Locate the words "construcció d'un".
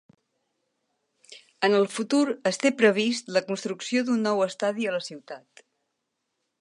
3.51-4.27